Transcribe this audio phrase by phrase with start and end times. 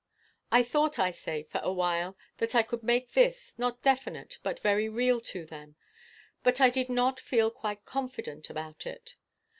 [0.51, 4.59] I thought, I say, for a while, that I could make this, not definite, but
[4.59, 5.75] very real to them.
[6.41, 9.15] But I did not feel quite confident about it.